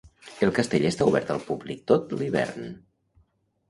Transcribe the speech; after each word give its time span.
El 0.47 0.53
castell 0.59 0.87
està 0.91 1.07
obert 1.13 1.31
al 1.35 1.45
públic 1.51 1.87
tot 1.95 2.19
l'hivern. 2.19 2.77